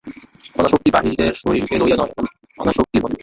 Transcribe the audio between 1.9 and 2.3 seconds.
নয়,